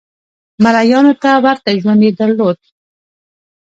[0.63, 2.57] مریانو ته ورته ژوند یې درلود.